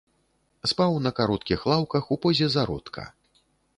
[0.71, 3.01] Спаў на кароткіх лаўках у позе зародка.